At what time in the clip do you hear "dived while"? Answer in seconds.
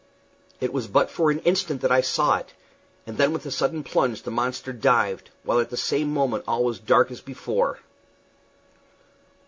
4.73-5.59